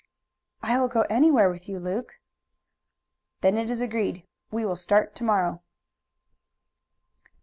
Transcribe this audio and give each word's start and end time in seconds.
"I 0.63 0.79
will 0.79 0.87
go 0.87 1.03
anywhere 1.11 1.47
with 1.47 1.69
you, 1.69 1.79
Luke." 1.79 2.15
"Then 3.41 3.55
it 3.55 3.69
is 3.69 3.81
agreed. 3.81 4.25
We 4.49 4.65
will 4.65 4.75
start 4.75 5.13
to 5.17 5.23
morrow." 5.23 5.61